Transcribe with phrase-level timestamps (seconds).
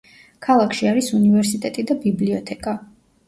[0.45, 2.77] ქალაქში არის უნივერსიტეტი და ბიბლიოთეკა.